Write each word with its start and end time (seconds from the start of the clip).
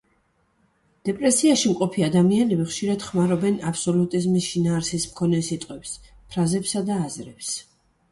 დეპრესიაში 1.07 1.73
მყოფი 1.73 2.05
ადამიანები 2.07 2.65
ხშირად 2.71 3.05
ხმარობენ 3.09 3.59
აბსოლუტიზმის 3.71 4.47
შინაარსის 4.53 5.05
მქონე 5.11 5.43
სიტყვებს, 5.49 5.93
ფრაზებს 6.33 6.73
და 6.89 6.97
აზრებს. 7.09 7.53